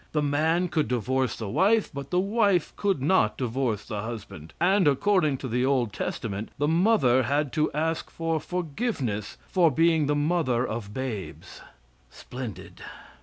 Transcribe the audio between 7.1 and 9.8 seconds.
had to ask for forgiveness for